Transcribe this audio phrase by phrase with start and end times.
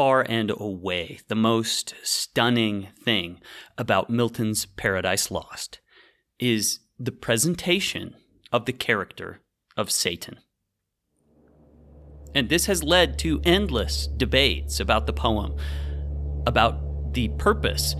[0.00, 3.38] far and away the most stunning thing
[3.76, 5.78] about Milton's Paradise Lost
[6.38, 8.16] is the presentation
[8.50, 9.42] of the character
[9.76, 10.38] of Satan.
[12.34, 15.56] And this has led to endless debates about the poem,
[16.46, 17.94] about the purpose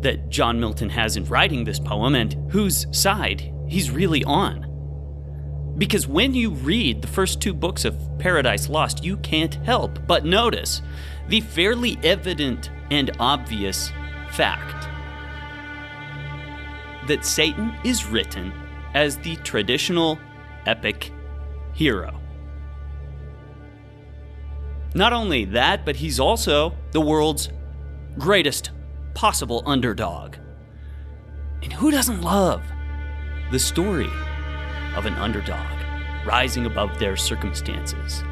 [0.00, 4.63] that John Milton has in writing this poem and whose side he's really on.
[5.76, 10.24] Because when you read the first two books of Paradise Lost, you can't help but
[10.24, 10.82] notice
[11.28, 13.90] the fairly evident and obvious
[14.30, 14.88] fact
[17.08, 18.52] that Satan is written
[18.94, 20.18] as the traditional
[20.66, 21.10] epic
[21.72, 22.20] hero.
[24.94, 27.48] Not only that, but he's also the world's
[28.16, 28.70] greatest
[29.12, 30.36] possible underdog.
[31.62, 32.62] And who doesn't love
[33.50, 34.10] the story
[34.96, 35.66] of an underdog
[36.26, 38.22] rising above their circumstances?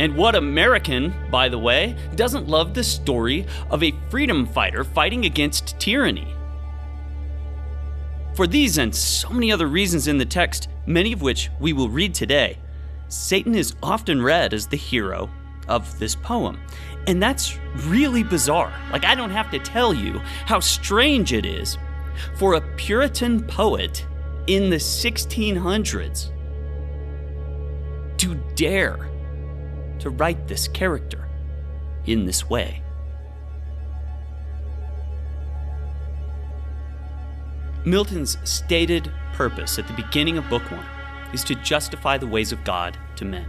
[0.00, 5.24] And what American, by the way, doesn't love the story of a freedom fighter fighting
[5.24, 6.34] against tyranny?
[8.34, 11.88] For these and so many other reasons in the text, many of which we will
[11.88, 12.58] read today,
[13.08, 15.28] Satan is often read as the hero
[15.66, 16.60] of this poem.
[17.08, 18.72] And that's really bizarre.
[18.92, 21.78] Like, I don't have to tell you how strange it is
[22.36, 24.06] for a Puritan poet
[24.48, 26.30] in the 1600s
[28.16, 29.08] to dare
[29.98, 31.28] to write this character
[32.06, 32.82] in this way.
[37.84, 40.84] Milton's stated purpose at the beginning of Book One
[41.34, 43.48] is to justify the ways of God to men.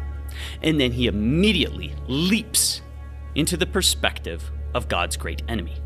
[0.61, 2.81] And then he immediately leaps
[3.35, 5.81] into the perspective of God's great enemy.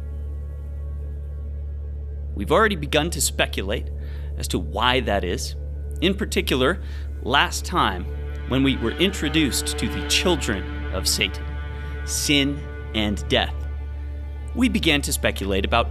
[2.35, 3.89] We've already begun to speculate
[4.37, 5.55] as to why that is.
[6.01, 6.81] In particular,
[7.21, 8.05] last time
[8.49, 11.45] when we were introduced to the children of Satan,
[12.05, 12.61] sin
[12.93, 13.55] and death,
[14.55, 15.89] we began to speculate about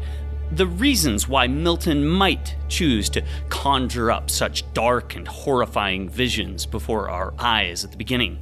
[0.52, 7.08] the reasons why Milton might choose to conjure up such dark and horrifying visions before
[7.08, 8.38] our eyes at the beginning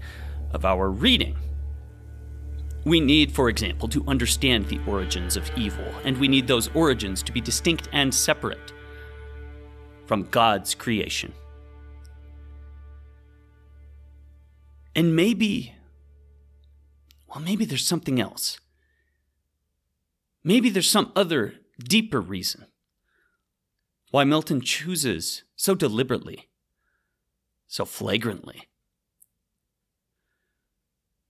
[0.53, 1.37] of our reading.
[2.85, 7.23] We need, for example, to understand the origins of evil, and we need those origins
[7.23, 8.73] to be distinct and separate
[10.11, 11.33] from God's creation.
[14.97, 15.77] And maybe,
[17.29, 18.59] well, maybe there's something else.
[20.43, 22.67] Maybe there's some other deeper reason
[24.11, 26.49] why Milton chooses so deliberately,
[27.69, 28.63] so flagrantly,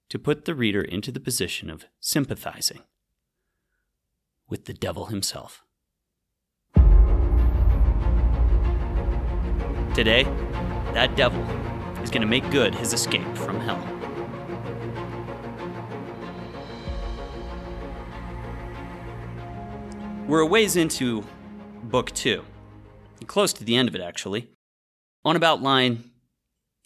[0.09, 2.81] to put the reader into the position of sympathizing
[4.49, 5.67] with the devil himself.
[9.95, 10.23] Today,
[10.95, 11.43] that devil
[12.01, 13.85] is going to make good his escape from hell.
[20.29, 21.25] We're a ways into
[21.83, 22.45] book two,
[23.27, 24.49] close to the end of it actually,
[25.25, 26.13] on about line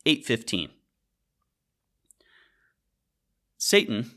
[0.06, 0.70] 815.
[3.58, 4.12] Satan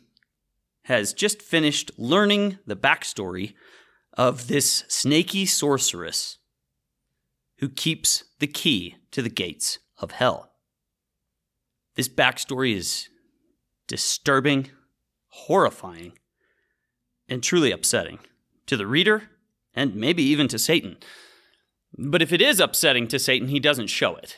[0.84, 3.54] has just finished learning the backstory
[4.14, 6.38] of this snaky sorceress
[7.58, 10.52] who keeps the key to the gates of hell.
[11.96, 13.10] This backstory is
[13.88, 14.70] disturbing,
[15.30, 16.14] horrifying,
[17.28, 18.20] and truly upsetting
[18.68, 19.24] to the reader,
[19.74, 20.98] and maybe even to Satan.
[21.98, 24.38] But if it is upsetting to Satan, he doesn't show it.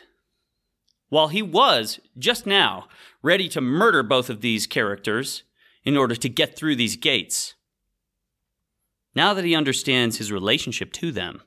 [1.09, 2.87] While he was, just now,
[3.21, 5.43] ready to murder both of these characters
[5.83, 7.55] in order to get through these gates,
[9.15, 11.41] now that he understands his relationship to them,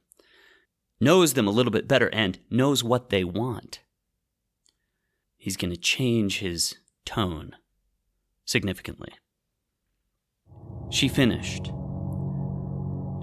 [1.03, 3.81] knows them a little bit better, and knows what they want,
[5.37, 7.57] he's going to change his tone
[8.45, 9.13] significantly.
[10.91, 11.73] She finished.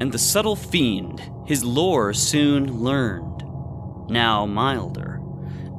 [0.02, 3.44] And the subtle fiend his lore soon learned,
[4.10, 5.22] now milder,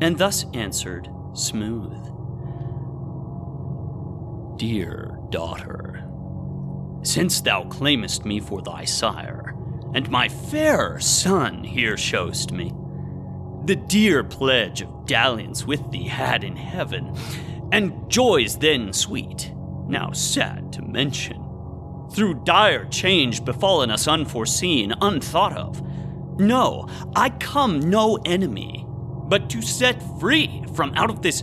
[0.00, 2.02] and thus answered smooth.
[4.58, 6.06] Dear daughter,
[7.03, 9.40] since thou claimest me for thy sire,
[9.95, 12.72] and my fair son here showst me,
[13.65, 17.15] the dear pledge of dalliance with thee had in heaven,
[17.72, 19.53] and joys then sweet,
[19.87, 21.37] now sad to mention,
[22.13, 25.83] through dire change befallen us unforeseen, unthought of.
[26.41, 31.42] No, I come no enemy, but to set free from out of this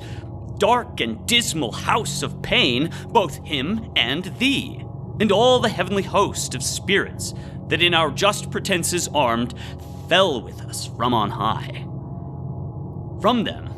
[0.58, 4.84] dark and dismal house of pain both him and thee,
[5.20, 7.34] and all the heavenly host of spirits
[7.68, 9.54] that in our just pretenses armed
[10.08, 11.84] fell with us from on high.
[13.22, 13.74] From them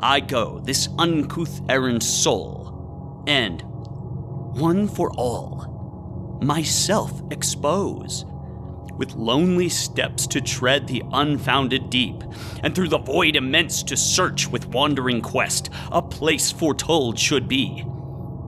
[0.00, 8.24] I go, this uncouth errant soul, and one for all, myself expose,
[8.96, 12.22] with lonely steps to tread the unfounded deep,
[12.62, 17.84] and through the void immense to search with wandering quest a place foretold should be.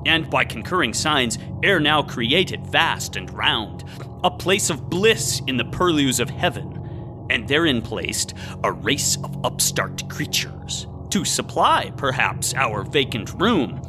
[0.07, 3.85] And by concurring signs, ere now created vast and round,
[4.25, 8.35] a place of bliss in the purlieus of heaven, and therein placed
[8.65, 13.81] a race of upstart creatures, to supply, perhaps, our vacant room,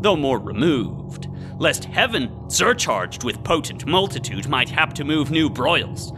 [0.00, 1.28] though more removed,
[1.58, 6.12] lest heaven, surcharged with potent multitude, might hap to move new broils.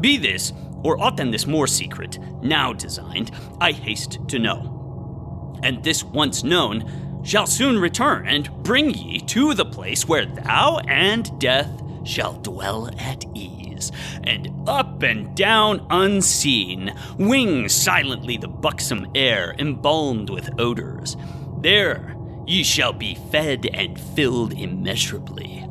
[0.00, 3.30] Be this, or aught than this more secret, now designed,
[3.60, 5.60] I haste to know.
[5.62, 10.78] And this once known, shall soon return and bring ye to the place where thou
[10.88, 13.92] and death shall dwell at ease,
[14.24, 21.16] and up and down unseen, wing silently the buxom air embalmed with odors.
[21.60, 22.16] There
[22.46, 25.66] ye shall be fed and filled immeasurably.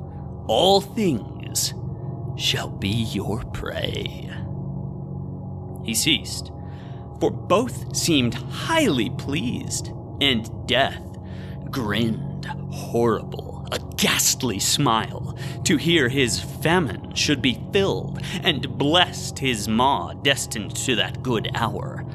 [0.48, 1.74] All things
[2.38, 4.30] shall be your prey.
[5.84, 6.52] He ceased,
[7.20, 9.92] for both seemed highly pleased,
[10.22, 11.02] and death
[11.72, 19.68] grinned horrible, a ghastly smile, to hear his famine should be filled, and blessed his
[19.68, 22.06] maw destined to that good hour.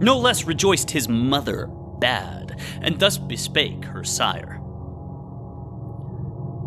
[0.00, 1.66] No less rejoiced his mother
[1.98, 4.60] bad, and thus bespake her sire.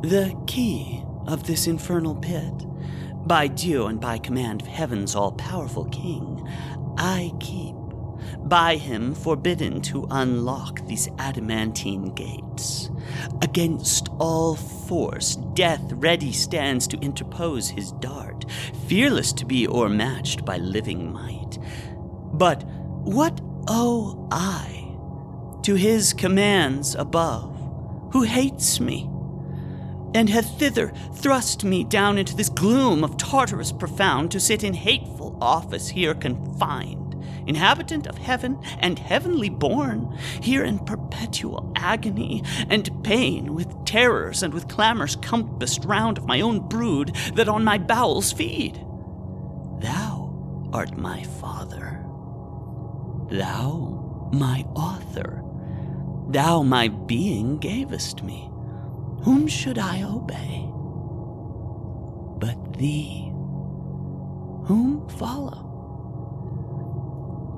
[0.01, 2.53] The key of this infernal pit,
[3.27, 6.47] by due and by command of heaven's all powerful king,
[6.97, 7.75] I keep
[8.47, 12.89] by him forbidden to unlock these adamantine gates.
[13.41, 18.45] Against all force, death ready stands to interpose his dart,
[18.87, 21.57] fearless to be o'ermatched by living might.
[22.33, 22.63] But
[23.03, 24.95] what owe I
[25.63, 27.55] to his commands above,
[28.13, 29.09] who hates me?
[30.15, 34.73] and hath thither thrust me down into this gloom of Tartarus profound to sit in
[34.73, 37.06] hateful office here confined
[37.47, 44.53] inhabitant of heaven and heavenly born, here in perpetual agony and pain, with terrors and
[44.53, 48.75] with clamors compassed round of my own brood that on my bowels feed.
[49.79, 52.03] Thou art my father,
[53.31, 55.43] thou my author,
[56.29, 58.49] thou my being gavest me.
[59.23, 60.69] Whom should I obey?
[62.39, 63.31] But thee,
[64.65, 65.66] whom follow?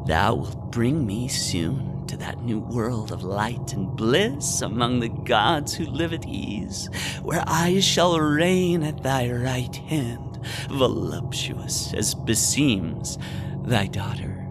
[0.09, 5.09] Thou wilt bring me soon to that new world of light and bliss among the
[5.09, 6.89] gods who live at ease,
[7.21, 13.19] where I shall reign at thy right hand, voluptuous as beseems
[13.63, 14.47] thy daughter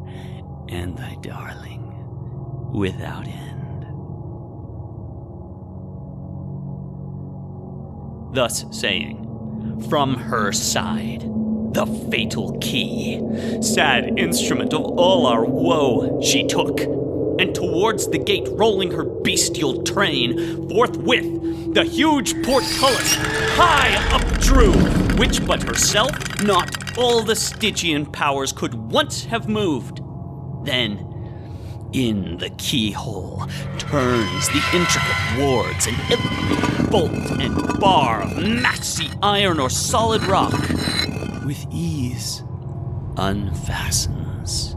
[0.69, 1.93] and thy darling,
[2.73, 3.85] without end.
[8.33, 11.25] Thus saying, from her side,
[11.73, 13.21] the fatal key.
[13.63, 16.81] Sad instrument of all our woe, she took.
[16.81, 23.15] And towards the gate, rolling her bestial train, forthwith the huge portcullis
[23.55, 24.73] high up drew,
[25.17, 26.11] which but herself,
[26.43, 30.01] not all the Stygian powers could once have moved.
[30.65, 31.05] Then,
[31.93, 33.47] in the keyhole
[33.79, 40.55] turns the intricate wards, and every bolt and bar of massy iron or solid rock
[41.49, 42.45] with ease
[43.17, 44.75] unfastens.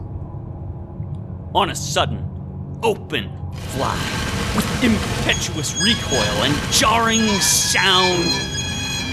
[1.54, 2.24] On a sudden,
[2.82, 3.94] open fly,
[4.56, 8.24] with impetuous recoil and jarring sound,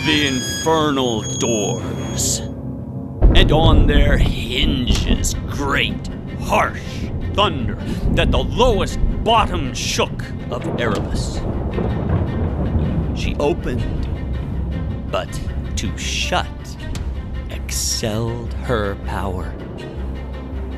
[0.07, 2.39] the infernal doors.
[3.35, 6.07] And on their hinges, great,
[6.39, 7.75] harsh thunder
[8.15, 11.41] that the lowest bottom shook of Erebus.
[13.21, 14.07] She opened,
[15.11, 15.29] but
[15.75, 16.47] to shut
[17.99, 19.53] excelled her power.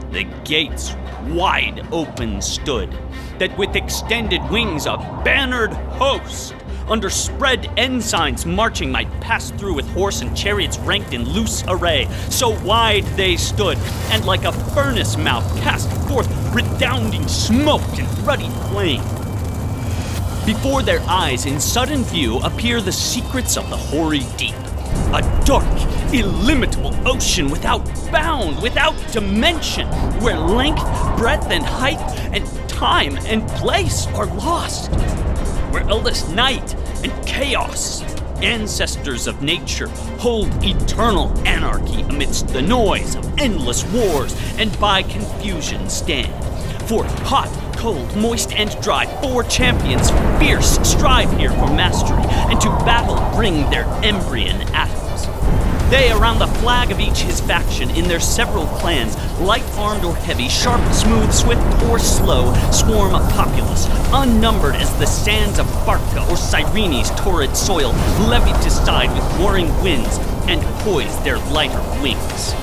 [0.10, 0.96] The gates
[1.28, 2.90] wide open stood,
[3.38, 6.56] that with extended wings a bannered host,
[6.88, 12.08] under spread ensigns marching, might pass through with horse and chariots ranked in loose array.
[12.32, 13.78] So wide they stood,
[14.10, 19.04] and like a furnace mouth cast forth redounding smoke and ruddy flame.
[20.44, 24.56] Before their eyes, in sudden view, appear the secrets of the hoary deep
[25.14, 25.66] a dark,
[26.14, 29.88] illimitable ocean without bound, without dimension,
[30.22, 30.84] where length,
[31.18, 32.00] breadth, and height,
[32.34, 34.92] and time and place are lost.
[35.72, 38.02] Where endless night and chaos,
[38.42, 39.88] ancestors of nature,
[40.20, 46.34] hold eternal anarchy amidst the noise of endless wars, and by confusion stand.
[46.90, 52.70] For hot, cold, moist, and dry, four champions, fierce, strive here for mastery, and to
[52.86, 54.62] battle bring their embryon.
[55.92, 60.16] They, around the flag of each his faction, in their several clans, light armed or
[60.16, 66.26] heavy, sharp, smooth, swift, or slow, swarm a populace, unnumbered as the sands of Barca
[66.30, 67.92] or Cyrene's torrid soil,
[68.30, 70.18] levied to side with warring winds,
[70.48, 72.56] and poise their lighter wings.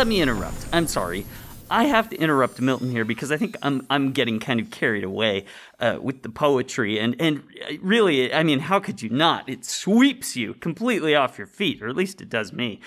[0.00, 0.64] let me interrupt.
[0.72, 1.26] I'm sorry.
[1.70, 5.04] I have to interrupt Milton here because I think I'm I'm getting kind of carried
[5.04, 5.44] away
[5.78, 7.42] uh, with the poetry and and
[7.80, 9.48] really I mean how could you not?
[9.48, 12.80] It sweeps you completely off your feet, or at least it does me.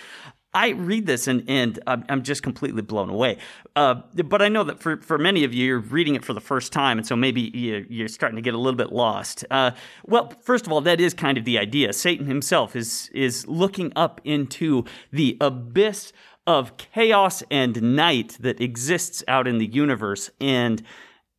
[0.55, 3.37] I read this and and I'm just completely blown away.
[3.75, 6.41] Uh, but I know that for, for many of you, you're reading it for the
[6.41, 7.41] first time, and so maybe
[7.89, 9.43] you're starting to get a little bit lost.
[9.49, 9.71] Uh,
[10.05, 11.91] well, first of all, that is kind of the idea.
[11.91, 16.13] Satan himself is is looking up into the abyss
[16.45, 20.83] of chaos and night that exists out in the universe and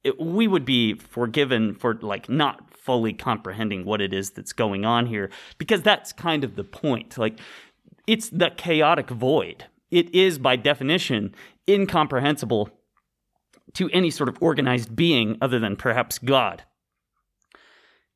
[0.02, 4.84] it, we would be forgiven for like not fully comprehending what it is that's going
[4.84, 7.16] on here because that's kind of the point.
[7.16, 7.40] Like
[8.06, 9.64] it's the chaotic void.
[9.90, 11.34] It is by definition
[11.68, 12.68] incomprehensible
[13.72, 16.62] to any sort of organized being other than perhaps god.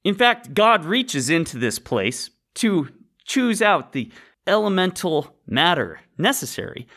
[0.05, 2.89] In fact god reaches into this place to
[3.25, 4.13] choose out the
[4.49, 6.89] elemental matter necessary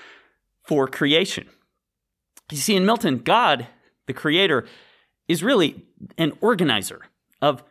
[0.63, 1.47] for creation.
[2.51, 3.67] You see, in Milton, God,
[4.07, 4.65] the creator,
[5.27, 5.85] is really
[6.17, 7.05] an organizer
[7.41, 7.63] of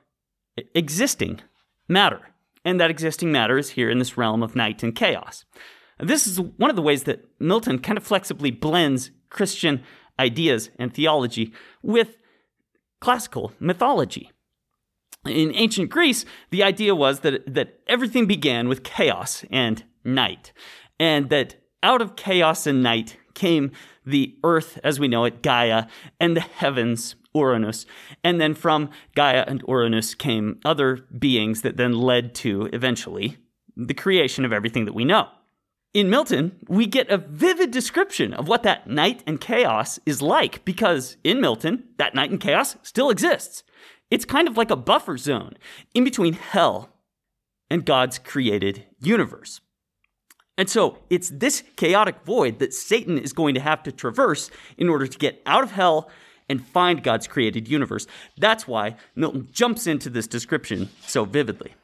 [0.75, 1.41] existing
[1.89, 2.21] matter.
[2.65, 5.45] And that existing matter is here in this realm of night and chaos.
[5.99, 9.83] This is one of the ways that Milton kind of flexibly blends Christian
[10.19, 12.17] ideas and theology with
[13.01, 14.31] classical mythology
[15.27, 20.53] in ancient Greece, the idea was that, that everything began with chaos and night,
[20.99, 23.71] and that out of chaos and night came
[24.05, 25.87] the earth as we know it, Gaia,
[26.19, 27.87] and the heavens, Uranus.
[28.25, 33.37] And then from Gaia and Uranus came other beings that then led to, eventually,
[33.77, 35.29] the creation of everything that we know.
[35.93, 40.65] In Milton, we get a vivid description of what that night and chaos is like
[40.65, 43.65] because in Milton, that night and chaos still exists.
[44.11, 45.57] It's kind of like a buffer zone
[45.95, 46.91] in between hell
[47.71, 49.61] and God's created universe.
[50.59, 54.89] And so it's this chaotic void that Satan is going to have to traverse in
[54.89, 56.11] order to get out of hell
[56.51, 58.07] and find God's created universe.
[58.37, 61.75] That's why Milton jumps into this description so vividly.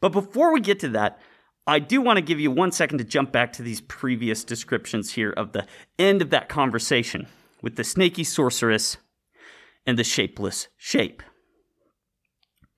[0.00, 1.20] But before we get to that,
[1.66, 5.12] I do want to give you one second to jump back to these previous descriptions
[5.12, 7.28] here of the end of that conversation
[7.60, 8.96] with the snaky sorceress
[9.86, 11.22] and the shapeless shape.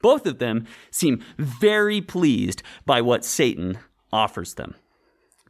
[0.00, 3.78] Both of them seem very pleased by what Satan
[4.12, 4.74] offers them.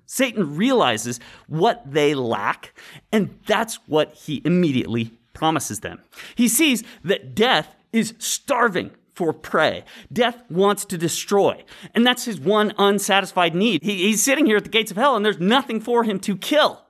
[0.06, 1.18] Satan realizes
[1.48, 2.72] what they lack,
[3.10, 6.02] and that's what he immediately promises them.
[6.34, 9.84] He sees that death is starving for prey.
[10.12, 13.82] Death wants to destroy, and that's his one unsatisfied need.
[13.82, 16.36] He, he's sitting here at the gates of hell, and there's nothing for him to
[16.36, 16.84] kill.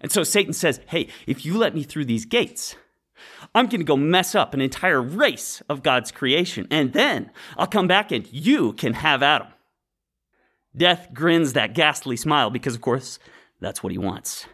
[0.00, 2.76] And so Satan says, Hey, if you let me through these gates,
[3.54, 7.66] I'm going to go mess up an entire race of God's creation, and then I'll
[7.66, 9.48] come back and you can have Adam.
[10.76, 13.18] Death grins that ghastly smile because, of course,
[13.60, 14.46] that's what he wants.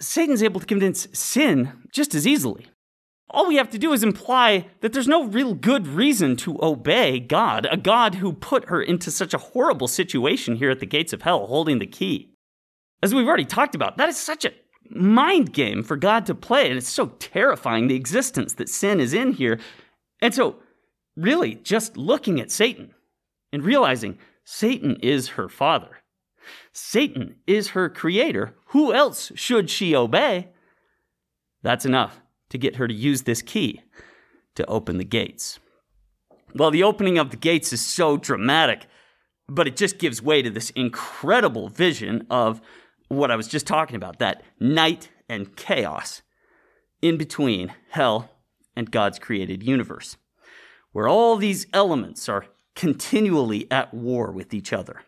[0.00, 2.66] Satan's able to convince sin just as easily.
[3.30, 7.18] All we have to do is imply that there's no real good reason to obey
[7.20, 11.12] God, a God who put her into such a horrible situation here at the gates
[11.12, 12.34] of hell holding the key.
[13.02, 14.52] As we've already talked about, that is such a
[14.90, 16.68] mind game for God to play.
[16.68, 19.58] And it's so terrifying the existence that sin is in here.
[20.20, 20.56] And so,
[21.16, 22.94] really, just looking at Satan
[23.52, 26.02] and realizing Satan is her father,
[26.72, 28.54] Satan is her creator.
[28.68, 30.48] Who else should she obey?
[31.62, 33.80] That's enough to get her to use this key
[34.54, 35.58] to open the gates.
[36.54, 38.86] Well, the opening of the gates is so dramatic,
[39.48, 42.60] but it just gives way to this incredible vision of
[43.08, 46.22] what I was just talking about that night and chaos
[47.02, 48.30] in between hell
[48.76, 50.16] and God's created universe,
[50.92, 55.02] where all these elements are continually at war with each other.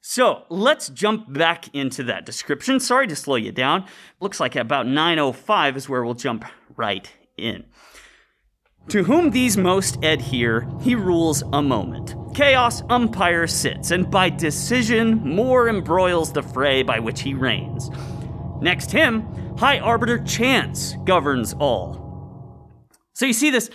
[0.00, 2.80] So let's jump back into that description.
[2.80, 3.84] Sorry to slow you down.
[4.18, 6.44] Looks like about 905 is where we'll jump
[6.74, 7.64] right in.
[8.88, 12.14] To whom these most adhere, he rules a moment.
[12.34, 17.90] Chaos umpire sits, and by decision more embroils the fray by which he reigns.
[18.60, 19.22] Next him,
[19.56, 22.70] high arbiter chance governs all.
[23.14, 23.70] So you see this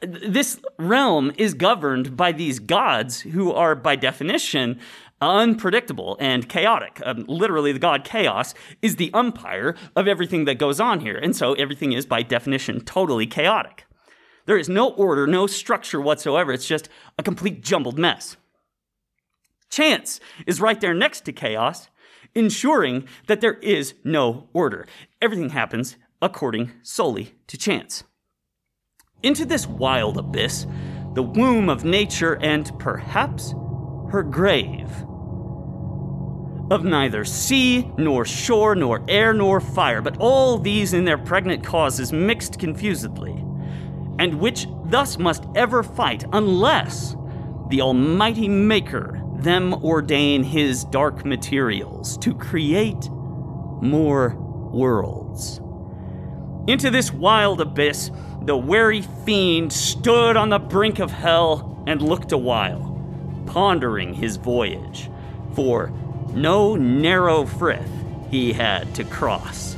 [0.00, 4.80] this realm is governed by these gods who are, by definition,
[5.20, 7.00] unpredictable and chaotic.
[7.04, 11.16] Um, literally, the god Chaos is the umpire of everything that goes on here.
[11.16, 13.85] And so everything is, by definition, totally chaotic.
[14.46, 16.52] There is no order, no structure whatsoever.
[16.52, 16.88] It's just
[17.18, 18.36] a complete jumbled mess.
[19.68, 21.88] Chance is right there next to chaos,
[22.34, 24.86] ensuring that there is no order.
[25.20, 28.04] Everything happens according solely to chance.
[29.22, 30.66] Into this wild abyss,
[31.14, 33.52] the womb of nature and perhaps
[34.10, 34.90] her grave.
[36.70, 41.64] Of neither sea, nor shore, nor air, nor fire, but all these in their pregnant
[41.64, 43.45] causes mixed confusedly,
[44.18, 47.16] and which thus must ever fight, unless
[47.68, 54.34] the Almighty Maker them ordain his dark materials to create more
[54.72, 55.60] worlds.
[56.66, 58.10] Into this wild abyss,
[58.42, 63.00] the wary fiend stood on the brink of hell and looked a while,
[63.46, 65.10] pondering his voyage,
[65.54, 65.92] for
[66.32, 67.90] no narrow frith
[68.30, 69.75] he had to cross.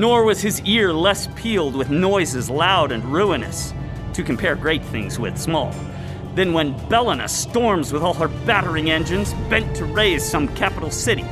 [0.00, 3.74] Nor was his ear less pealed with noises loud and ruinous,
[4.14, 5.74] to compare great things with small
[6.34, 11.26] than when Bellona storms with all her battering engines bent to raise some capital city.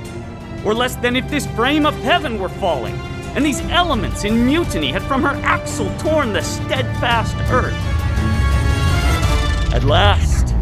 [0.66, 2.94] Or less than if this frame of heaven were falling,
[3.34, 7.72] and these elements in mutiny had from her axle torn the steadfast earth.
[9.72, 10.54] At last,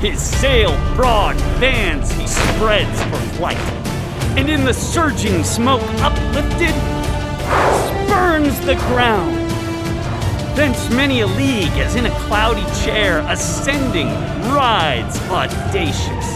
[0.00, 3.75] his sail broad fans he spreads for flight,
[4.36, 6.74] and in the surging smoke uplifted,
[8.08, 9.46] spurns the ground
[10.56, 14.06] Thence many a league, as in a cloudy chair, ascending,
[14.54, 16.26] rides audacious.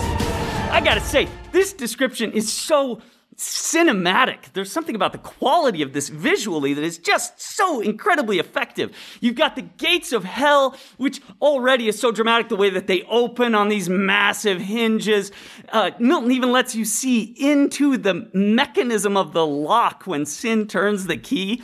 [0.71, 3.01] I gotta say, this description is so
[3.41, 4.53] cinematic.
[4.53, 8.95] There's something about the quality of this visually that is just so incredibly effective.
[9.21, 13.03] You've got the gates of hell, which already is so dramatic the way that they
[13.05, 15.33] open on these massive hinges.
[15.71, 21.07] Uh, Milton even lets you see into the mechanism of the lock when sin turns
[21.07, 21.63] the key.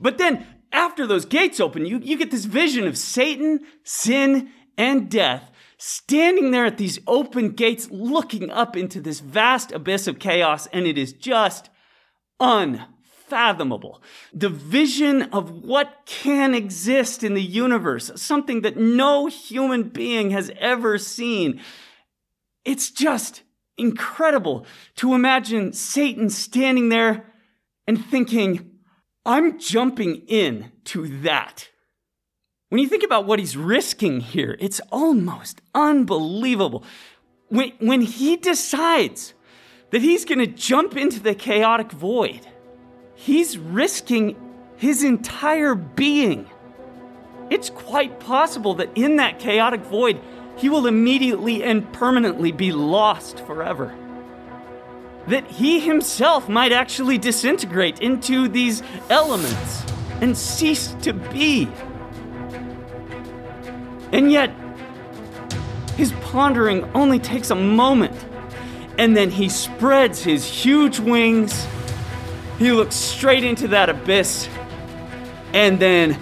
[0.00, 5.10] But then after those gates open, you, you get this vision of Satan, sin, and
[5.10, 10.66] death standing there at these open gates, looking up into this vast abyss of chaos,
[10.68, 11.68] and it is just
[12.40, 14.02] unfathomable.
[14.32, 20.50] The vision of what can exist in the universe, something that no human being has
[20.58, 21.60] ever seen.
[22.64, 23.42] It's just
[23.78, 27.32] incredible to imagine Satan standing there
[27.86, 28.70] and thinking,
[29.24, 31.68] I'm jumping in to that.
[32.68, 36.82] When you think about what he's risking here, it's almost unbelievable.
[37.48, 39.34] When, when he decides
[39.90, 42.46] that he's going to jump into the chaotic void,
[43.14, 44.36] he's risking
[44.76, 46.50] his entire being.
[47.50, 50.20] It's quite possible that in that chaotic void,
[50.56, 53.96] he will immediately and permanently be lost forever
[55.26, 59.84] that he himself might actually disintegrate into these elements
[60.20, 61.68] and cease to be.
[64.16, 64.50] And yet,
[65.98, 68.16] his pondering only takes a moment,
[68.96, 71.66] and then he spreads his huge wings.
[72.58, 74.48] He looks straight into that abyss,
[75.52, 76.18] and then,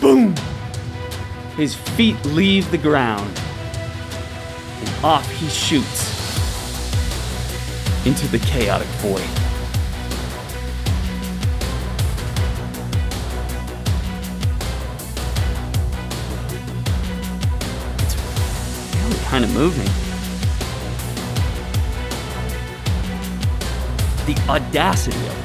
[0.00, 0.36] boom!
[1.56, 3.36] His feet leave the ground,
[4.78, 6.08] and off he shoots
[8.06, 9.41] into the chaotic void.
[19.32, 19.88] Kind of moving.
[24.26, 25.36] The audacity of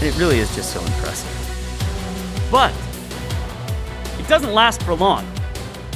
[0.00, 0.06] it.
[0.06, 1.28] It really is just so impressive.
[2.50, 2.72] But
[4.18, 5.26] it doesn't last for long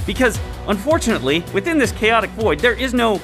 [0.05, 0.39] because
[0.71, 3.21] Unfortunately, within this chaotic void, there is no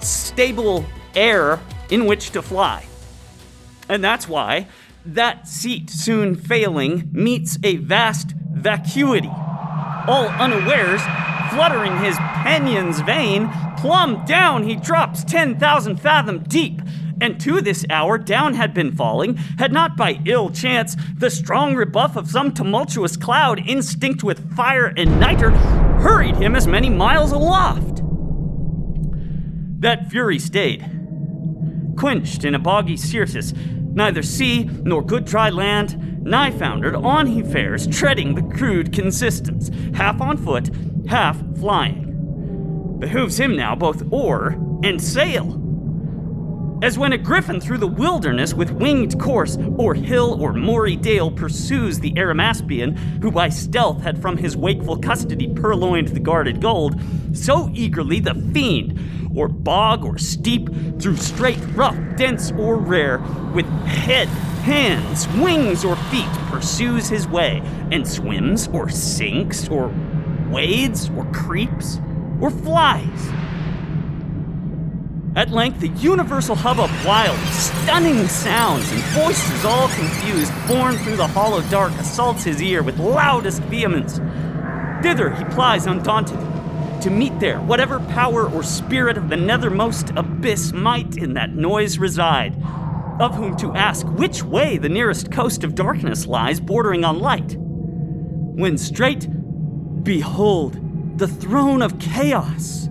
[0.00, 2.84] stable air in which to fly.
[3.88, 4.66] And that's why
[5.06, 9.30] that seat, soon failing, meets a vast vacuity.
[10.06, 11.02] All unawares,
[11.50, 16.80] fluttering his pinions vain, plumb down he drops 10,000 fathom deep,
[17.20, 21.74] and to this hour down had been falling, had not by ill chance the strong
[21.74, 25.50] rebuff of some tumultuous cloud, instinct with fire and nitre,
[26.00, 28.02] hurried him as many miles aloft.
[29.80, 30.84] That fury stayed,
[31.96, 33.52] quenched in a boggy Syrtis,
[33.94, 39.70] neither sea nor good dry land, nigh foundered, on he fares, treading the crude consistence,
[39.94, 40.70] half on foot,
[41.08, 42.96] half flying.
[42.98, 45.59] Behooves him now both oar and sail
[46.82, 51.30] As when a griffin through the wilderness with winged course, or hill or moory dale
[51.30, 56.98] pursues the Arimaspian, who by stealth had from his wakeful custody purloined the guarded gold,
[57.34, 58.98] so eagerly the fiend,
[59.36, 63.18] or bog or steep, through straight, rough, dense, or rare,
[63.54, 64.28] with head,
[64.64, 67.62] hands, wings, or feet pursues his way,
[67.92, 69.94] and swims, or sinks, or
[70.48, 72.00] wades, or creeps,
[72.40, 73.30] or flies.
[75.36, 81.26] At length, the universal hubbub wild, stunning sounds and voices all confused, borne through the
[81.28, 84.18] hollow dark, assaults his ear with loudest vehemence.
[85.04, 86.40] Thither he plies undaunted,
[87.02, 91.96] to meet there whatever power or spirit of the nethermost abyss might in that noise
[91.96, 92.60] reside,
[93.20, 97.56] of whom to ask which way the nearest coast of darkness lies bordering on light.
[97.56, 99.28] When straight,
[100.02, 102.89] behold, the throne of chaos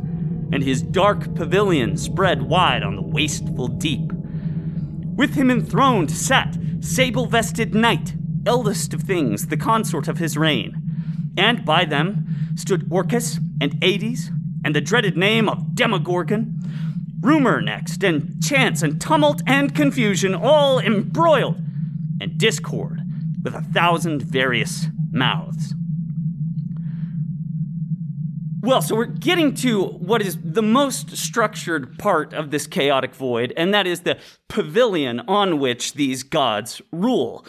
[0.52, 4.12] and his dark pavilion spread wide on the wasteful deep.
[5.16, 8.14] With him enthroned sat sable vested Night,
[8.46, 11.34] eldest of things, the consort of his reign.
[11.38, 14.32] And by them stood Orcus and Ades,
[14.64, 16.60] and the dreaded name of Demogorgon.
[17.22, 21.62] Rumor next, and chance, and tumult, and confusion, all embroiled,
[22.22, 23.02] and discord
[23.44, 25.74] with a thousand various mouths.
[28.62, 33.54] Well, so we're getting to what is the most structured part of this chaotic void,
[33.56, 34.20] and that is the
[34.50, 37.46] pavilion on which these gods rule.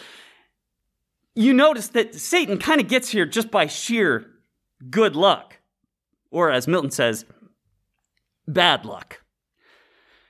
[1.35, 4.27] You notice that Satan kind of gets here just by sheer
[4.89, 5.59] good luck,
[6.31, 7.25] or as Milton says,
[8.47, 9.23] bad luck.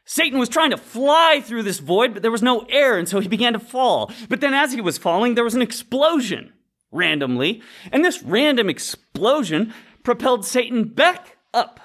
[0.07, 3.21] Satan was trying to fly through this void, but there was no air, and so
[3.21, 4.11] he began to fall.
[4.31, 6.53] But then, as he was falling, there was an explosion
[6.91, 7.63] randomly,
[7.93, 11.81] and this random explosion propelled Satan back up.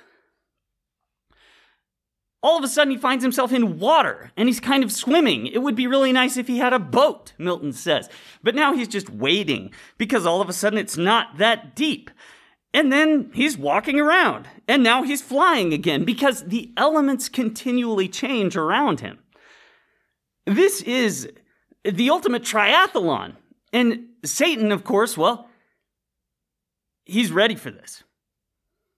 [2.42, 5.48] All of a sudden, he finds himself in water and he's kind of swimming.
[5.48, 8.08] It would be really nice if he had a boat, Milton says.
[8.44, 12.12] But now he's just wading because all of a sudden it's not that deep.
[12.72, 18.56] And then he's walking around and now he's flying again because the elements continually change
[18.56, 19.18] around him.
[20.46, 21.28] This is
[21.84, 23.38] the ultimate triathlon.
[23.74, 25.50] And Satan, of course, well,
[27.06, 28.04] he's ready for this.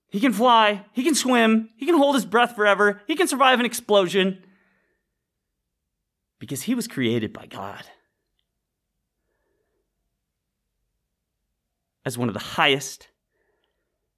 [0.10, 3.60] He can fly, he can swim, he can hold his breath forever, he can survive
[3.60, 4.44] an explosion.
[6.40, 7.84] Because he was created by God.
[12.06, 13.10] As one of the highest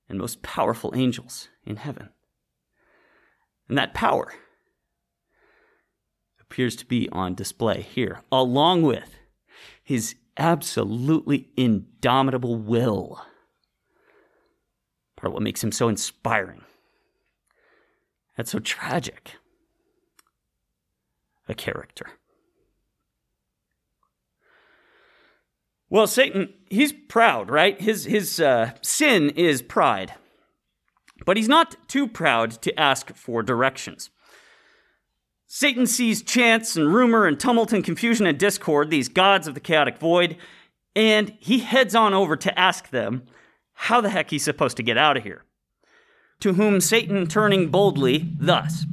[0.08, 2.10] and most powerful angels in heaven.
[3.68, 4.34] And that power
[6.42, 9.16] appears to be on display here, along with
[9.84, 13.22] his absolutely indomitable will
[15.20, 16.62] part of what makes him so inspiring.
[18.38, 19.34] That's so tragic.
[21.50, 22.06] A character.
[25.90, 27.80] Well, Satan, he's proud, right?
[27.82, 30.14] His, his uh, sin is pride.
[31.26, 34.12] But he's not too proud to ask for directions.
[35.48, 39.60] Satan sees chance and rumor and tumult and confusion and discord, these gods of the
[39.60, 40.38] chaotic void,
[40.96, 43.24] and he heads on over to ask them
[43.84, 45.46] how the heck he's supposed to get out of here.
[46.42, 48.86] To whom Satan turning boldly, thus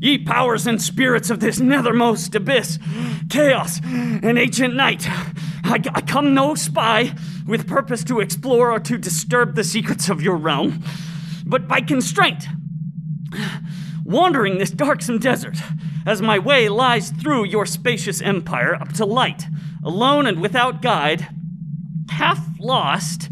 [0.00, 2.78] Ye powers and spirits of this nethermost abyss,
[3.28, 7.14] chaos and ancient night, I, I come no spy
[7.46, 10.82] with purpose to explore or to disturb the secrets of your realm,
[11.44, 12.46] but by constraint,
[14.04, 15.58] wandering this darksome desert,
[16.06, 19.44] as my way lies through your spacious empire up to light,
[19.84, 21.28] alone and without guide,
[22.10, 23.30] half lost,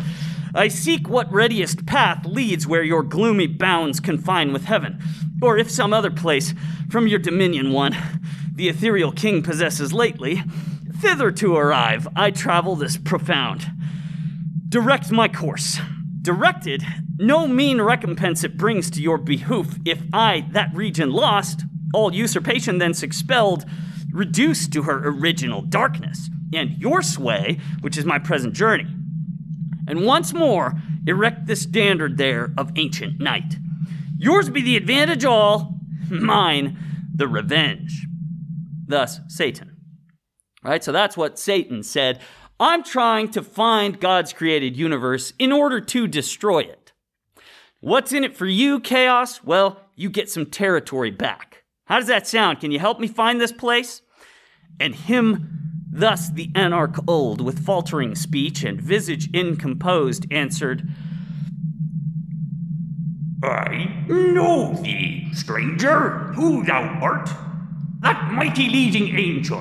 [0.54, 4.98] I seek what readiest path leads where your gloomy bounds confine with heaven,
[5.42, 6.54] or if some other place
[6.90, 7.96] from your dominion one
[8.54, 10.42] the ethereal king possesses lately,
[11.00, 13.66] thither to arrive I travel this profound.
[14.68, 15.78] Direct my course.
[16.22, 16.82] Directed,
[17.18, 21.62] no mean recompense it brings to your behoof if I, that region lost,
[21.94, 23.64] all usurpation thence expelled,
[24.12, 28.86] reduced to her original darkness and your sway, which is my present journey.
[29.86, 30.74] And once more,
[31.06, 33.56] erect the standard there of ancient night.
[34.18, 35.78] Yours be the advantage all,
[36.10, 36.78] mine
[37.14, 38.06] the revenge.
[38.86, 39.76] Thus, Satan.
[40.62, 40.82] Right?
[40.82, 42.20] So that's what Satan said.
[42.60, 46.92] I'm trying to find God's created universe in order to destroy it.
[47.80, 49.44] What's in it for you, Chaos?
[49.44, 51.62] Well, you get some territory back.
[51.84, 52.60] How does that sound?
[52.60, 54.02] Can you help me find this place?
[54.80, 60.88] And him Thus the anarch old, with faltering speech and visage incomposed, answered,
[63.42, 67.30] I know thee, stranger, who thou art.
[68.00, 69.60] That mighty leading angel,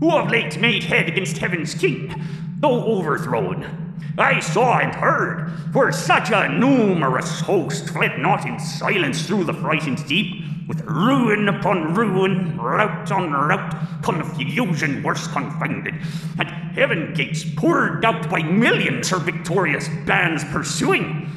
[0.00, 2.14] who of late made head against heaven's king,
[2.58, 3.81] though overthrown.
[4.18, 9.54] I saw and heard, for such a numerous host fled not in silence through the
[9.54, 15.94] frightened deep, with ruin upon ruin, rout on rout, confusion worse confounded,
[16.38, 21.30] and heaven gates poured out by millions her victorious bands pursuing.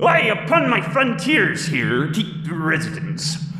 [0.00, 3.51] I upon my frontiers here keep residence.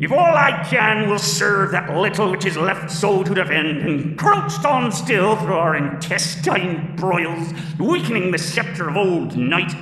[0.00, 4.20] If all I can will serve that little which is left so to defend, and
[4.64, 9.72] on still through our intestine broils, weakening the scepter of old night.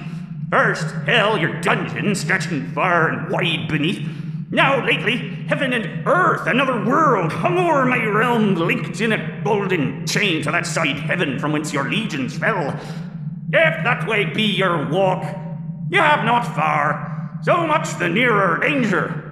[0.51, 4.09] First, hell, your dungeon, stretching far and wide beneath.
[4.51, 10.07] Now, lately, heaven and earth, another world, hung o'er my realm, linked in a golden
[10.07, 12.69] chain to that side heaven from whence your legions fell.
[13.53, 15.25] If that way be your walk,
[15.91, 19.26] you have not far, so much the nearer danger.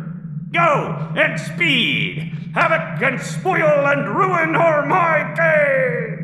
[0.54, 6.14] Go and speed, havoc and spoil and ruin are my gain.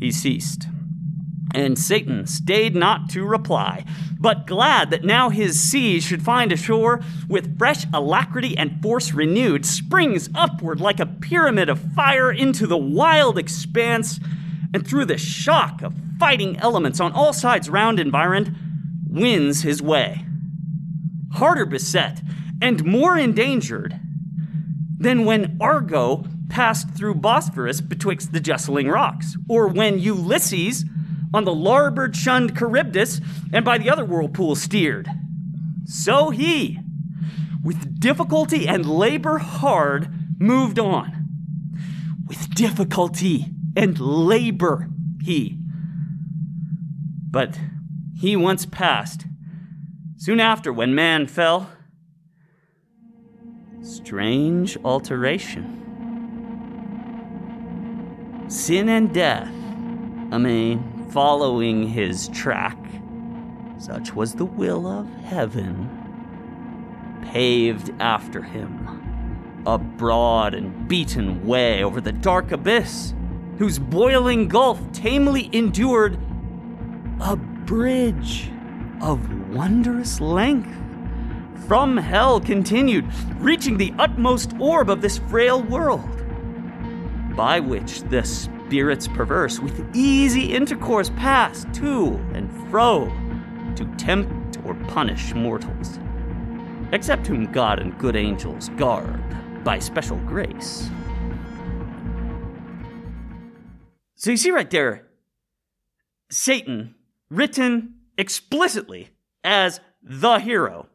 [0.00, 0.66] He ceased.
[1.54, 3.84] And Satan stayed not to reply,
[4.18, 9.12] but glad that now his siege should find a shore, with fresh alacrity and force
[9.12, 14.18] renewed, springs upward like a pyramid of fire into the wild expanse,
[14.72, 18.56] and through the shock of fighting elements on all sides round environed,
[19.10, 20.24] wins his way.
[21.34, 22.22] Harder beset
[22.62, 23.98] and more endangered
[24.98, 30.84] than when Argo passed through Bosphorus betwixt the justling rocks, or when Ulysses
[31.32, 33.20] on the larboard shunned Charybdis
[33.52, 35.08] and by the other whirlpool steered.
[35.84, 36.78] So he,
[37.62, 41.28] with difficulty and labor hard, moved on.
[42.28, 44.88] With difficulty and labor,
[45.20, 45.58] he.
[47.30, 47.58] But
[48.16, 49.26] he once passed,
[50.24, 51.68] soon after when man fell,
[53.82, 55.66] strange alteration.
[58.48, 59.52] Sin and death,
[60.32, 62.78] amain, following his track.
[63.76, 65.90] Such was the will of heaven,
[67.26, 73.12] paved after him a broad and beaten way over the dark abyss,
[73.58, 76.18] whose boiling gulf tamely endured
[77.20, 78.50] a bridge
[79.00, 80.70] of wondrous length.
[81.66, 83.06] From hell continued,
[83.38, 86.10] reaching the utmost orb of this frail world,
[87.34, 93.06] by which the spirits perverse with easy intercourse pass to and fro
[93.76, 95.98] to tempt or punish mortals,
[96.92, 99.22] except whom God and good angels guard
[99.64, 100.90] by special grace.
[104.16, 105.06] So you see right there,
[106.30, 106.94] Satan
[107.30, 109.10] written explicitly
[109.42, 110.88] as the hero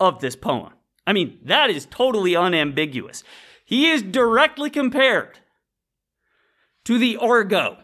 [0.00, 0.72] of this poem.
[1.06, 3.22] I mean, that is totally unambiguous.
[3.64, 5.38] He is directly compared
[6.84, 7.78] to the Argo.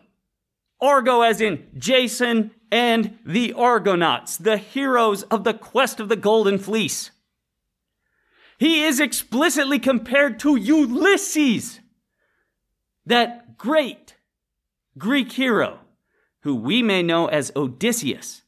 [0.81, 6.59] Argo, as in Jason and the Argonauts, the heroes of the quest of the Golden
[6.59, 7.11] Fleece.
[8.59, 11.81] He is explicitly compared to Ulysses,
[13.07, 14.15] that great
[14.99, 15.80] Greek hero
[16.41, 18.43] who we may know as Odysseus,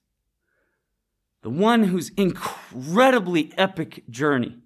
[1.42, 4.59] the one whose incredibly epic journey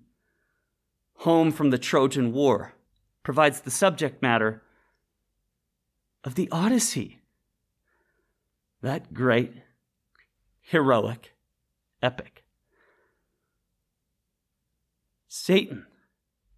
[1.18, 2.74] home from the Trojan War
[3.22, 4.62] provides the subject matter
[6.22, 7.20] of the Odyssey.
[8.82, 9.52] That great,
[10.60, 11.34] heroic
[12.02, 12.44] epic.
[15.26, 15.86] Satan,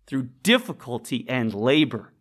[0.07, 2.13] through difficulty and labor,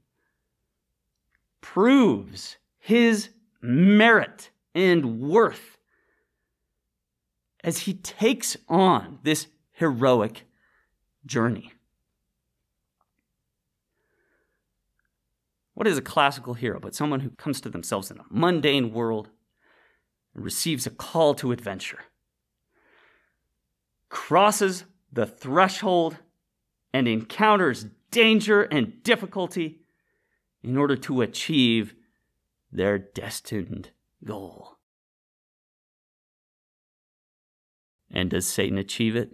[1.61, 3.29] proves his
[3.61, 5.77] merit and worth
[7.63, 10.43] as he takes on this heroic
[11.25, 11.73] journey.
[15.73, 19.29] What is a classical hero but someone who comes to themselves in a mundane world
[20.33, 21.99] and receives a call to adventure?
[24.09, 26.17] Crosses the threshold
[26.93, 29.81] and encounters danger and difficulty
[30.63, 31.93] in order to achieve
[32.71, 33.91] their destined
[34.23, 34.77] goal.
[38.11, 39.31] And does Satan achieve it?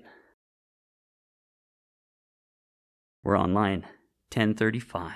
[3.24, 3.82] We're on line
[4.34, 5.13] 1035.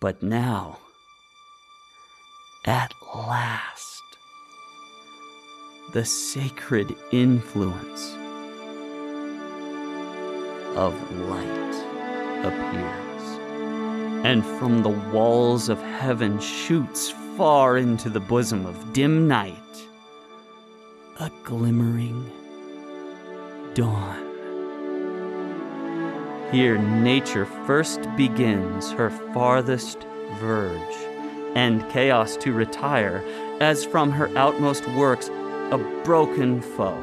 [0.00, 0.78] But now,
[2.66, 4.02] at last,
[5.92, 8.14] the sacred influence
[10.76, 10.94] of
[11.28, 13.03] light appears,
[14.24, 19.54] and from the walls of heaven shoots far into the bosom of dim night
[21.20, 22.32] a glimmering
[23.74, 24.20] dawn.
[26.50, 30.06] Here, nature first begins her farthest
[30.38, 30.96] verge,
[31.54, 33.22] and chaos to retire,
[33.60, 35.28] as from her outmost works
[35.70, 36.98] a broken foe,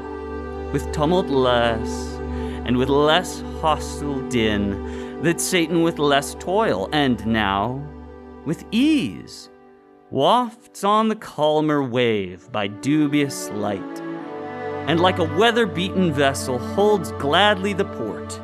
[0.73, 2.17] with tumult less,
[2.65, 7.81] and with less hostile din, that Satan with less toil, and now
[8.45, 9.49] with ease
[10.09, 14.01] wafts on the calmer wave by dubious light,
[14.87, 18.41] and like a weather beaten vessel holds gladly the port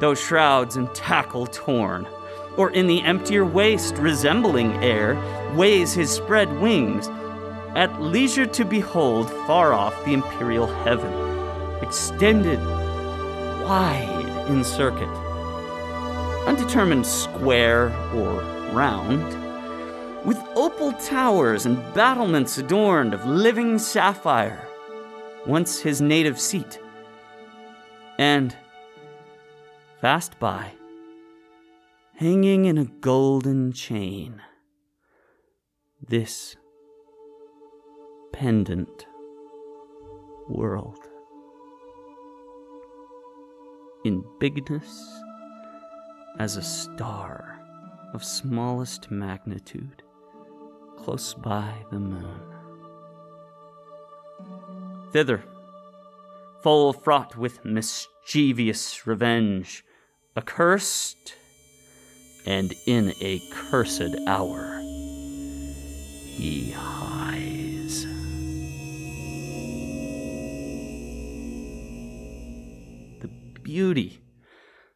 [0.00, 2.06] though shrouds and tackle torn,
[2.56, 5.14] or in the emptier waste resembling air,
[5.54, 7.08] weighs his spread wings,
[7.76, 11.12] at leisure to behold far off the empyreal heaven,
[11.82, 12.58] extended
[13.64, 15.08] wide in circuit,
[16.50, 19.24] undetermined square or round,
[20.26, 24.66] with opal towers and battlements adorned of living sapphire,
[25.46, 26.80] once his native seat,
[28.18, 28.56] and
[30.00, 30.72] fast by,
[32.16, 34.42] hanging in a golden chain.
[36.04, 36.56] This
[38.32, 39.06] pendant
[40.48, 40.98] world.
[44.04, 45.19] In bigness
[46.40, 47.60] as a star
[48.14, 50.02] of smallest magnitude,
[50.96, 52.40] close by the moon.
[55.12, 55.44] Thither,
[56.62, 59.84] full fraught with mischievous revenge,
[60.34, 61.34] accursed,
[62.46, 68.06] and in a cursed hour he hies.
[73.20, 73.28] The
[73.62, 74.22] beauty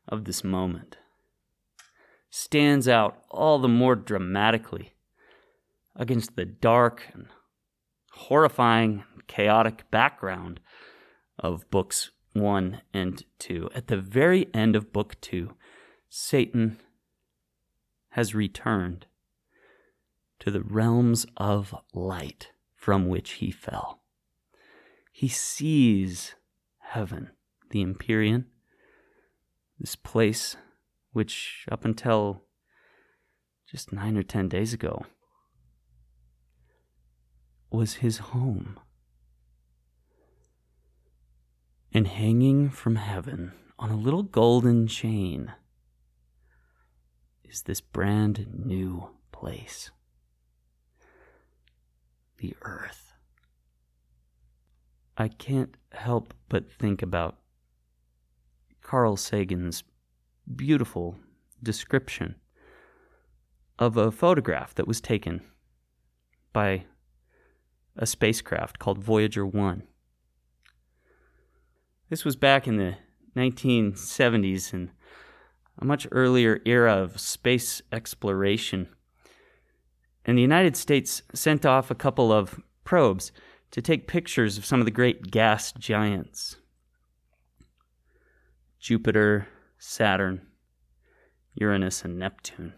[0.08, 0.96] of this moment
[2.36, 4.92] stands out all the more dramatically
[5.94, 7.28] against the dark and
[8.10, 10.58] horrifying, chaotic background
[11.38, 13.70] of books one and two.
[13.72, 15.54] At the very end of book two,
[16.08, 16.80] Satan
[18.10, 19.06] has returned
[20.40, 24.00] to the realms of light from which he fell.
[25.12, 26.34] He sees
[26.80, 27.30] heaven,
[27.70, 28.46] the Empyrean,
[29.78, 30.56] this place
[31.14, 32.42] which, up until
[33.66, 35.06] just nine or ten days ago,
[37.70, 38.78] was his home
[41.92, 45.52] and hanging from heaven on a little golden chain
[47.44, 49.90] is this brand new place
[52.38, 53.14] the earth.
[55.16, 57.38] I can't help but think about
[58.82, 59.82] Carl Sagan's
[60.54, 61.16] beautiful
[61.62, 62.36] description
[63.78, 65.42] of a photograph that was taken
[66.52, 66.84] by
[67.96, 69.84] a spacecraft called Voyager 1
[72.14, 72.96] this was back in the
[73.36, 74.90] 1970s and
[75.78, 78.88] a much earlier era of space exploration.
[80.24, 83.32] And the United States sent off a couple of probes
[83.72, 86.56] to take pictures of some of the great gas giants
[88.78, 89.48] Jupiter,
[89.86, 90.40] Saturn,
[91.54, 92.72] Uranus, and Neptune.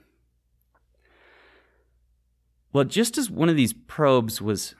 [2.72, 4.74] Well, just as one of these probes was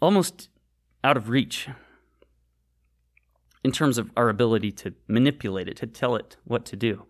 [0.00, 0.48] almost
[1.02, 1.68] out of reach
[3.64, 7.06] in terms of our ability to manipulate it, to tell it what to do.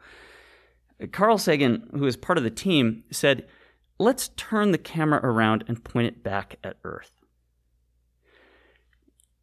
[1.13, 3.47] Carl Sagan, who is part of the team, said,
[3.99, 7.13] Let's turn the camera around and point it back at Earth.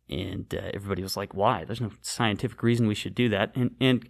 [0.10, 1.64] And uh, everybody was like, Why?
[1.64, 3.52] There's no scientific reason we should do that.
[3.56, 4.10] And, and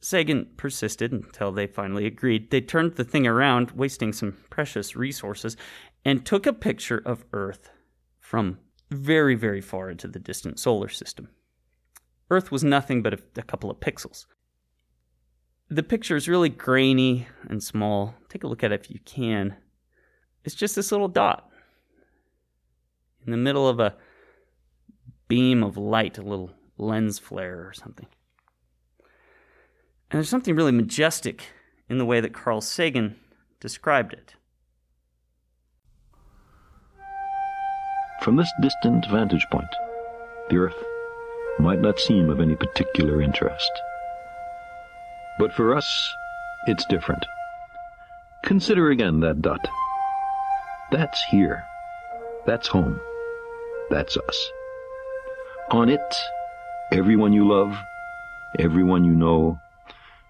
[0.00, 2.50] Sagan persisted until they finally agreed.
[2.50, 5.56] They turned the thing around, wasting some precious resources,
[6.04, 7.70] and took a picture of Earth
[8.20, 8.58] from
[8.90, 11.28] very, very far into the distant solar system.
[12.30, 14.26] Earth was nothing but a, a couple of pixels.
[15.68, 18.14] The picture is really grainy and small.
[18.28, 19.56] Take a look at it if you can.
[20.44, 21.50] It's just this little dot
[23.24, 23.96] in the middle of a
[25.26, 28.06] beam of light, a little lens flare or something.
[30.16, 31.42] And there's something really majestic
[31.90, 33.16] in the way that Carl Sagan
[33.60, 34.34] described it.
[38.22, 39.68] From this distant vantage point,
[40.48, 40.84] the Earth
[41.58, 43.70] might not seem of any particular interest.
[45.38, 45.86] But for us,
[46.66, 47.26] it's different.
[48.42, 49.68] Consider again that dot.
[50.90, 51.62] That's here.
[52.46, 52.98] That's home.
[53.90, 54.50] That's us.
[55.72, 56.14] On it,
[56.90, 57.76] everyone you love,
[58.58, 59.60] everyone you know,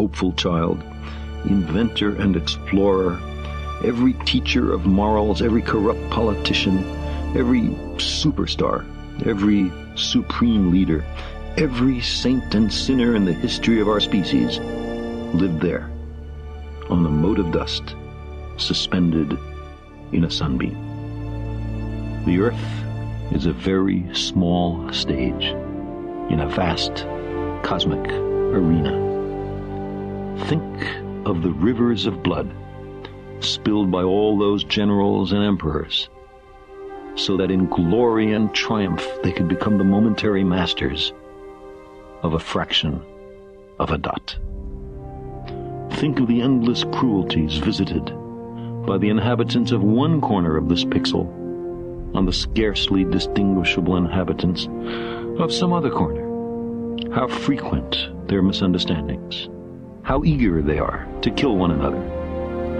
[0.00, 0.82] hopeful child,
[1.44, 3.20] inventor and explorer,
[3.84, 6.78] every teacher of morals, every corrupt politician,
[7.36, 7.64] every
[7.98, 8.82] superstar,
[9.26, 11.04] every supreme leader,
[11.58, 14.58] every saint and sinner in the history of our species
[15.34, 15.90] lived there,
[16.88, 17.94] on the mote of dust,
[18.56, 19.36] suspended
[20.12, 20.78] in a sunbeam.
[22.24, 25.44] The earth is a very small stage
[26.32, 27.04] in a vast
[27.62, 29.09] cosmic arena.
[30.48, 32.52] Think of the rivers of blood
[33.40, 36.08] spilled by all those generals and emperors,
[37.14, 41.12] so that in glory and triumph they could become the momentary masters
[42.22, 43.02] of a fraction
[43.78, 44.36] of a dot.
[45.92, 48.06] Think of the endless cruelties visited
[48.86, 51.26] by the inhabitants of one corner of this pixel
[52.14, 54.68] on the scarcely distinguishable inhabitants
[55.38, 56.26] of some other corner.
[57.12, 59.48] How frequent their misunderstandings,
[60.10, 62.02] how eager they are to kill one another,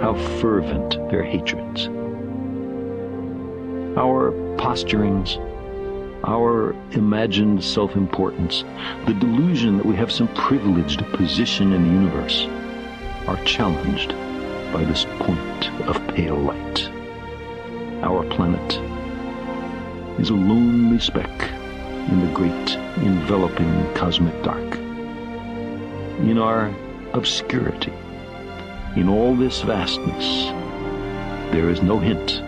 [0.01, 1.87] how fervent their hatreds.
[3.97, 5.37] Our posturings,
[6.25, 8.65] our imagined self importance,
[9.05, 12.47] the delusion that we have some privileged position in the universe,
[13.27, 14.09] are challenged
[14.73, 16.89] by this point of pale light.
[18.03, 18.73] Our planet
[20.19, 21.49] is a lonely speck
[22.09, 22.75] in the great
[23.05, 24.75] enveloping cosmic dark.
[26.23, 26.69] In our
[27.13, 27.93] obscurity,
[28.95, 30.51] in all this vastness,
[31.51, 32.41] there is no hint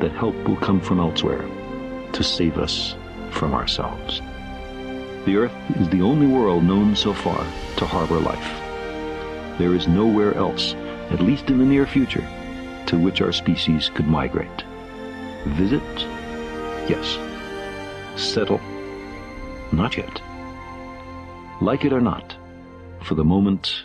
[0.00, 1.44] that help will come from elsewhere
[2.12, 2.94] to save us
[3.30, 4.20] from ourselves.
[5.24, 7.44] The Earth is the only world known so far
[7.76, 9.58] to harbor life.
[9.58, 10.74] There is nowhere else,
[11.10, 12.26] at least in the near future,
[12.86, 14.64] to which our species could migrate.
[15.46, 15.82] Visit?
[16.88, 17.18] Yes.
[18.16, 18.60] Settle?
[19.72, 20.22] Not yet.
[21.60, 22.36] Like it or not,
[23.02, 23.84] for the moment,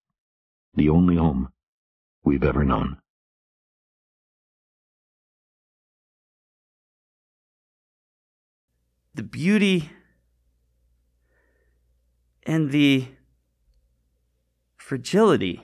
[0.75, 1.49] the only home
[2.23, 2.97] we've ever known.
[9.13, 9.89] The beauty
[12.43, 13.07] and the
[14.77, 15.61] fragility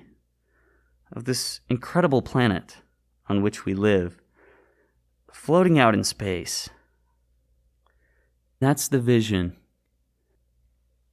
[1.12, 2.78] of this incredible planet
[3.30, 4.20] on which we live,
[5.32, 6.70] floating out in space.
[8.60, 9.56] That's the vision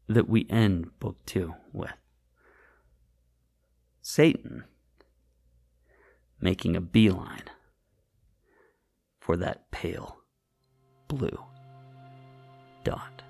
[0.09, 2.04] that we end Book Two with.
[4.07, 4.65] Satan
[6.39, 7.49] making a beeline
[9.19, 10.19] for that pale
[11.09, 11.43] blue
[12.85, 13.23] dot.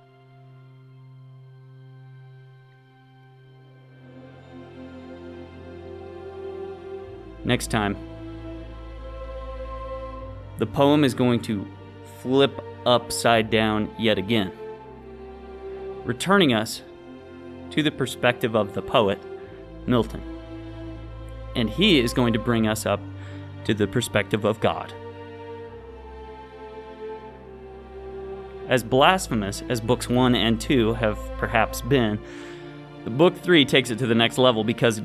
[7.44, 7.96] Next time,
[10.58, 11.64] the poem is going to
[12.20, 14.50] flip upside down yet again,
[16.04, 16.82] returning us
[17.70, 19.22] to the perspective of the poet,
[19.86, 20.33] Milton.
[21.54, 23.00] And he is going to bring us up
[23.64, 24.92] to the perspective of God.
[28.68, 32.18] As blasphemous as books 1 and 2 have perhaps been,
[33.04, 35.02] the book 3 takes it to the next level because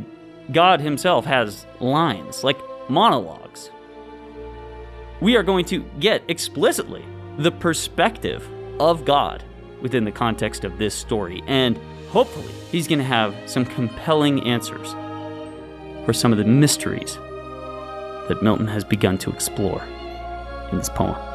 [0.52, 2.58] God Himself has lines, like
[2.90, 3.70] monologues.
[5.20, 7.06] We are going to get explicitly
[7.38, 8.48] the perspective
[8.80, 9.44] of God
[9.82, 11.78] within the context of this story, and
[12.10, 14.96] hopefully, He's going to have some compelling answers
[16.10, 17.20] for some of the mysteries
[18.30, 19.84] that Milton has begun to explore
[20.72, 21.29] in this poem.